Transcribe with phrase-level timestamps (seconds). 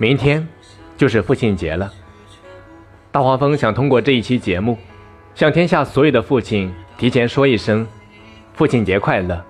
[0.00, 0.48] 明天
[0.96, 1.92] 就是父亲节了。
[3.12, 4.78] 大黄蜂想通过这一期节目，
[5.34, 7.86] 向天下所有的父亲提前说一声：
[8.54, 9.44] 父亲节快乐，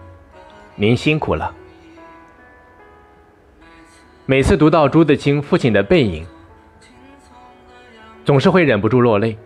[0.74, 1.54] 您辛苦了。
[4.26, 6.26] 每次读到朱自清父亲的背影，
[8.24, 9.38] 总是会忍不住落泪。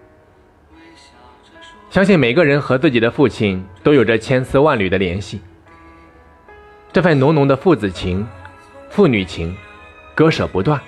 [1.91, 5.43] 相信每个人和自己的父亲都有着千丝万缕的联系，
[6.95, 8.27] 这份浓浓的父子情、
[8.89, 9.55] 父女情，
[10.15, 10.81] 割舍不断。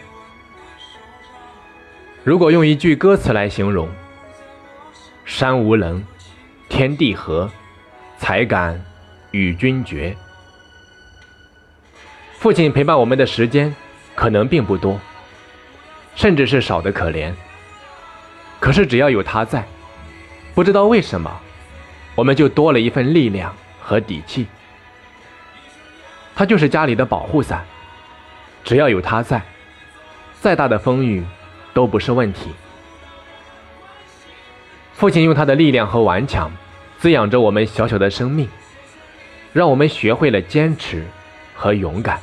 [2.27, 3.89] 如果用一句歌词来形容
[5.25, 6.03] ：“山无棱，
[6.69, 7.49] 天地合，
[8.19, 8.85] 才敢
[9.31, 10.13] 与君绝。”
[12.35, 13.73] 父亲陪伴我们的时间。
[14.17, 14.99] 可能并不多，
[16.15, 17.35] 甚至是少的可怜。
[18.59, 19.63] 可是只要有他在，
[20.55, 21.31] 不知道为什么，
[22.15, 24.47] 我们就多了一份力量和底气。
[26.35, 27.63] 他就是家里的保护伞，
[28.65, 29.43] 只要有他在，
[30.41, 31.23] 再大的风雨
[31.77, 32.53] 都不是问题。
[34.95, 36.51] 父亲用他的力量和顽强，
[36.99, 38.49] 滋养着我们小小的生命，
[39.53, 41.05] 让我们学会了坚持
[41.55, 42.19] 和勇敢。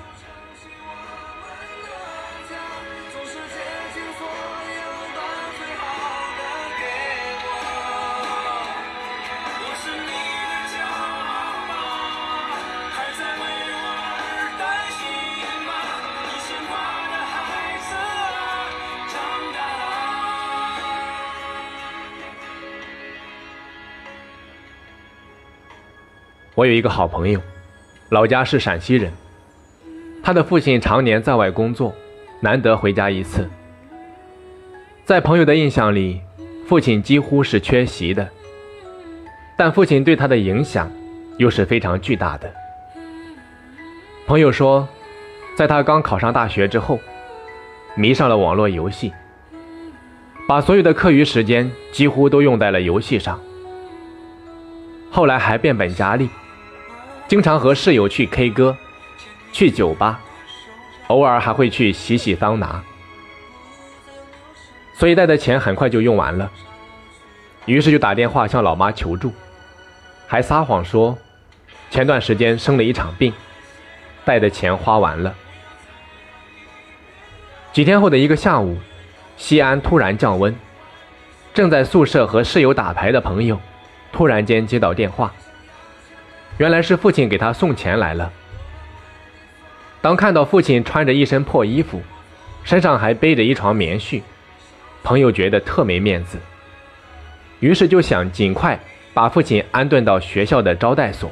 [26.55, 27.41] 我有一个好朋友，
[28.09, 29.11] 老家是陕西人。
[30.21, 31.93] 他的父亲常年在外工作，
[32.41, 33.49] 难得回家一次。
[35.03, 36.21] 在朋友的印象里，
[36.67, 38.29] 父亲几乎是缺席的。
[39.57, 40.91] 但父亲对他的影响
[41.37, 42.51] 又是非常巨大的。
[44.27, 44.87] 朋友说，
[45.55, 46.99] 在他刚考上大学之后，
[47.95, 49.11] 迷上了网络游戏，
[50.47, 53.39] 把所有的课余时间几乎都用在了游戏上。
[55.09, 56.29] 后来还变本加厉。
[57.33, 58.77] 经常和室友去 K 歌，
[59.51, 60.19] 去酒吧，
[61.07, 62.79] 偶尔还会去洗洗桑拿，
[64.93, 66.47] 所以带的钱很快就用完了。
[67.65, 69.33] 于是就打电话向老妈求助，
[70.27, 71.17] 还撒谎说
[71.89, 73.33] 前段时间生了一场病，
[74.23, 75.33] 带的钱花完了。
[77.71, 78.77] 几天后的一个下午，
[79.37, 80.55] 西安突然降温，
[81.51, 83.59] 正在宿舍和室友打牌的朋友，
[84.11, 85.33] 突然间接到电话。
[86.57, 88.31] 原来是父亲给他送钱来了。
[90.01, 92.01] 当看到父亲穿着一身破衣服，
[92.63, 94.21] 身上还背着一床棉絮，
[95.03, 96.37] 朋友觉得特没面子，
[97.59, 98.79] 于是就想尽快
[99.13, 101.31] 把父亲安顿到学校的招待所。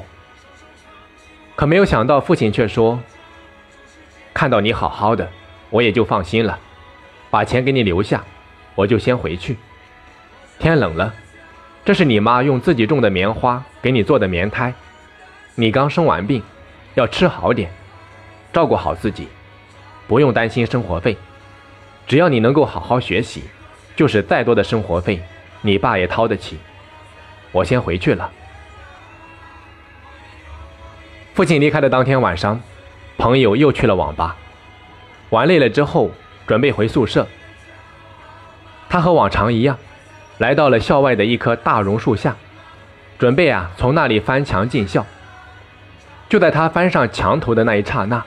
[1.54, 2.98] 可没有想到，父亲却说
[4.32, 5.28] ：“看到你好好的，
[5.68, 6.58] 我也就放心了，
[7.30, 8.24] 把钱给你留下，
[8.74, 9.56] 我就先回去。
[10.58, 11.14] 天冷了，
[11.84, 14.72] 这是你妈用自己种的棉花给你做的棉胎。”
[15.54, 16.42] 你刚生完病，
[16.94, 17.70] 要吃好点，
[18.52, 19.28] 照顾好自己，
[20.08, 21.16] 不用担心生活费。
[22.06, 23.44] 只要你能够好好学习，
[23.94, 25.22] 就是再多的生活费，
[25.60, 26.58] 你爸也掏得起。
[27.50, 28.30] 我先回去了。
[31.34, 32.60] 父亲离开的当天晚上，
[33.18, 34.36] 朋友又去了网吧，
[35.30, 36.10] 玩累了之后，
[36.46, 37.26] 准备回宿舍。
[38.88, 39.78] 他和往常一样，
[40.38, 42.36] 来到了校外的一棵大榕树下，
[43.18, 45.06] 准备啊从那里翻墙进校。
[46.32, 48.24] 就在他翻上墙头的那一刹那，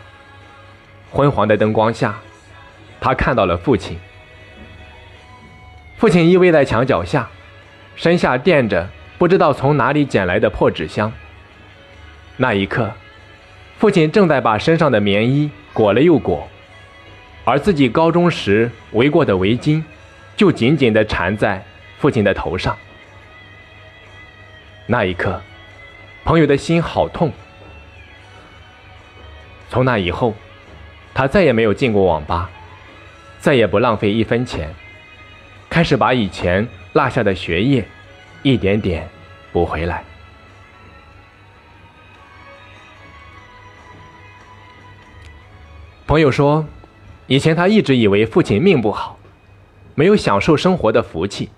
[1.10, 2.13] 昏黄的灯光下，
[3.02, 3.98] 他看到了父亲。
[5.98, 7.28] 父亲依偎在墙角下，
[7.96, 8.88] 身下垫着
[9.18, 11.12] 不知道从哪里捡来的破纸箱。
[12.38, 12.92] 那一刻，
[13.80, 16.48] 父亲正在把身上的棉衣裹了又裹，
[17.44, 19.84] 而自己高中时围过的围巾，
[20.38, 21.66] 就紧紧地缠在
[21.98, 22.78] 父亲的头上。
[24.86, 25.42] 那一刻，
[26.24, 27.34] 朋友的心好痛。
[29.75, 30.33] 从那以后，
[31.13, 32.50] 他再也没有进过网吧，
[33.39, 34.74] 再也不浪费一分钱，
[35.69, 37.86] 开始把以前落下的学业
[38.42, 39.06] 一点点
[39.51, 40.01] 补回来。
[46.07, 46.66] 朋友说，
[47.28, 49.19] 以前他一直以为父亲命不好，
[49.94, 51.50] 没有享受生活的福气。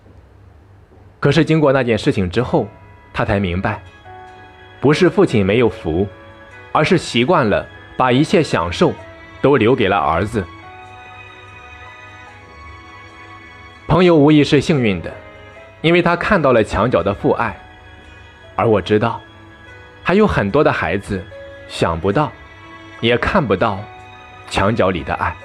[1.20, 2.68] 可是经过那件事情之后，
[3.14, 3.84] 他才明白，
[4.82, 6.08] 不是父亲没有福，
[6.72, 7.64] 而是习惯了。
[7.98, 8.94] 把一切享受
[9.42, 10.46] 都留给了儿子。
[13.88, 15.12] 朋友无疑是幸运的，
[15.82, 17.58] 因为他看到了墙角的父爱，
[18.56, 19.20] 而我知道，
[20.04, 21.26] 还有很多的孩子
[21.68, 22.32] 想不到，
[23.02, 23.80] 也看不到
[24.50, 25.36] 墙角里的爱。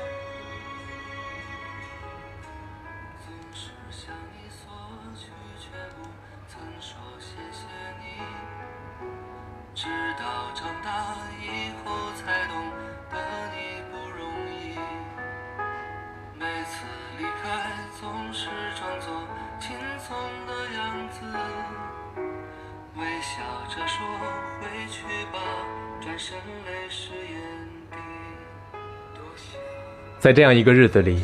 [30.19, 31.20] 在这样一个日子里，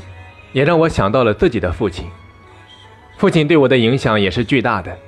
[0.53, 2.11] 也让我想到了自己的父亲。
[3.17, 4.99] 父亲对我的影响也是巨大的，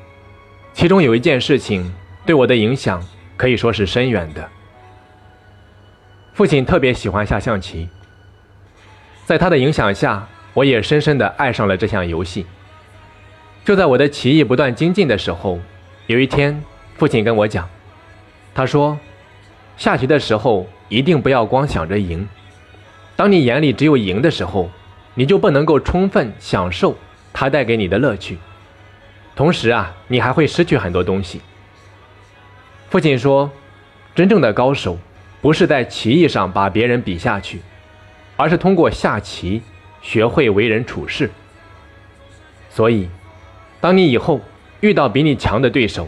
[0.73, 1.93] 其中有一件事情
[2.25, 3.05] 对我的影响
[3.37, 4.49] 可以说是深远的。
[6.33, 7.89] 父亲特别喜欢下象棋，
[9.27, 12.47] 在他的影响下，我也深深的爱上了这项游戏。
[13.65, 15.59] 就在我的棋艺不断精进的时候，
[16.07, 16.63] 有一天，
[16.97, 17.69] 父亲跟我讲，
[18.55, 18.97] 他说
[19.81, 22.29] ：“下棋的时候一定不要光想着赢，
[23.17, 24.71] 当你眼里只有赢的时候，
[25.15, 26.95] 你就不能够充分享受。”
[27.33, 28.37] 它带给你的乐趣，
[29.35, 31.41] 同时啊，你还会失去很多东西。
[32.91, 33.51] 父亲说，
[34.15, 34.99] 真正的高手
[35.41, 37.63] 不是在棋艺上把别人比下去，
[38.37, 39.63] 而是通过下棋
[40.03, 41.31] 学会为人处事。
[42.69, 43.09] 所以，
[43.81, 44.43] 当你以后
[44.81, 46.07] 遇到比你强的对手，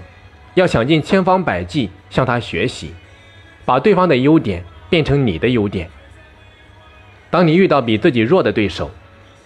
[0.53, 2.93] 要想尽千方百计向他学习，
[3.64, 5.88] 把对方的优点变成你的优点。
[7.31, 8.91] 当你遇到比自己弱的对手，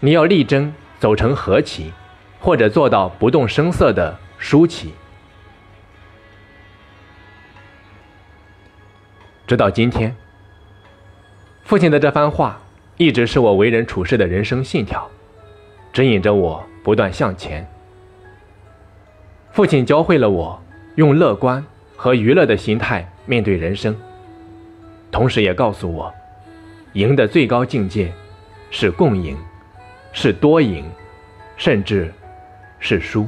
[0.00, 0.72] 你要力争。
[0.98, 1.92] 走成和棋，
[2.40, 4.94] 或者做到不动声色的输棋。
[9.46, 10.16] 直到今天，
[11.64, 12.58] 父亲的这番话
[12.96, 15.06] 一直是我为人处事的人生信条，
[15.92, 17.70] 指引着我不断向前。
[19.52, 20.58] 父亲教会了我
[20.94, 21.62] 用乐观
[21.94, 23.94] 和娱乐的心态面对人生，
[25.16, 26.14] 同时也告诉我，
[26.92, 28.12] 赢的最高境界
[28.70, 29.34] 是共赢。
[30.12, 30.84] 是多赢，
[31.56, 32.12] 甚至
[32.78, 33.26] 是输。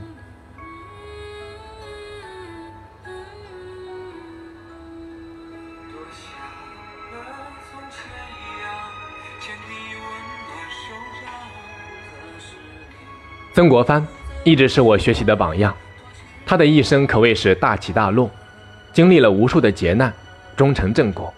[13.55, 14.07] 曾国藩
[14.45, 15.75] 一直是我学习的榜样，
[16.45, 18.31] 他的一生可谓是大起大落，
[18.93, 20.13] 经历了无数的劫难，
[20.55, 21.33] 终成正果。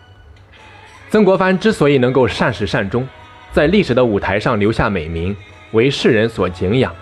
[1.11, 3.07] 曾国藩之所以能够善始善终。
[3.53, 5.37] 在历史的舞台上留下美名，
[5.73, 6.95] 为世人所敬仰，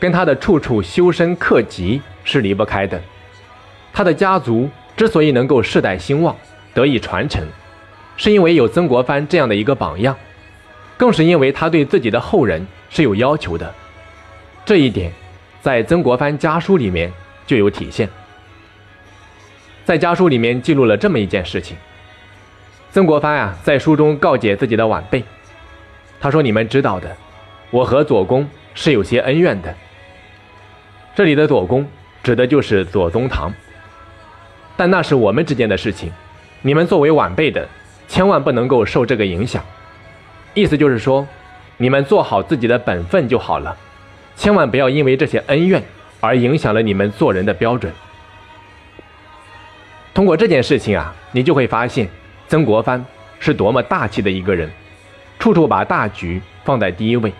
[0.00, 3.00] 跟他的处处修身克己是离不开的。
[3.92, 6.36] 他的家族之所以能够世代兴旺、
[6.74, 7.46] 得以传承，
[8.16, 10.16] 是因为有曾国藩这样的一个榜样，
[10.96, 13.72] 更是因为他对自己的后人是有要求的。
[14.64, 15.12] 这一点，
[15.62, 17.12] 在曾国藩家书里面
[17.46, 18.08] 就有体现。
[19.84, 21.76] 在家书里面记录了这么一件事情：
[22.92, 25.22] 曾国藩啊，在书中告诫自己的晚辈。
[26.18, 27.16] 他说：“你们知道的，
[27.70, 29.72] 我和左公是有些恩怨的。
[31.14, 31.86] 这里的左公
[32.22, 33.52] 指的就是左宗棠，
[34.76, 36.10] 但那是我们之间的事情，
[36.62, 37.66] 你们作为晚辈的，
[38.08, 39.64] 千万不能够受这个影响。
[40.52, 41.24] 意思就是说，
[41.76, 43.76] 你们做好自己的本分就好了，
[44.34, 45.80] 千万不要因为这些恩怨
[46.18, 47.92] 而影响了你们做人的标准。
[50.12, 52.08] 通过这件事情啊，你就会发现
[52.50, 53.02] 曾国藩
[53.38, 54.68] 是多么大气的一个人。”
[55.38, 57.32] 处处把大局放在第一位，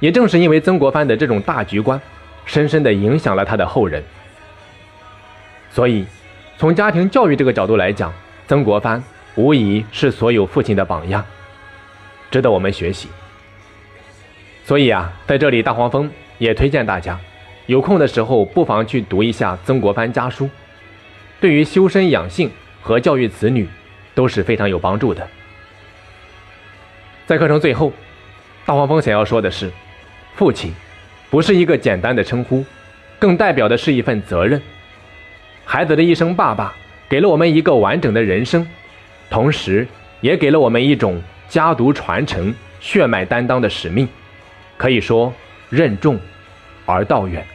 [0.00, 1.98] 也正是因为曾国藩的这种大局观，
[2.44, 4.02] 深深的影响了他的后人。
[5.70, 6.04] 所以，
[6.58, 8.12] 从家庭教育这个角度来讲，
[8.46, 9.02] 曾国藩
[9.34, 11.24] 无疑是所有父亲的榜样，
[12.30, 13.08] 值得我们学习。
[14.66, 17.18] 所以啊，在这里大黄蜂也推荐大家，
[17.64, 20.50] 有空的时候不妨去读一下曾国藩家书，
[21.40, 22.50] 对于修身养性
[22.82, 23.66] 和教育子女
[24.14, 25.26] 都是非常有帮助的。
[27.26, 27.92] 在课程最后，
[28.66, 29.70] 大黄蜂想要说的是，
[30.34, 30.74] 父亲
[31.30, 32.64] 不是一个简单的称呼，
[33.18, 34.60] 更代表的是一份责任。
[35.64, 36.74] 孩子的一声“爸爸”，
[37.08, 38.66] 给了我们一个完整的人生，
[39.30, 39.86] 同时
[40.20, 44.06] 也给了我们一种家族传承、血脉担当的使命。
[44.76, 45.32] 可以说，
[45.70, 46.18] 任重
[46.84, 47.46] 而道远。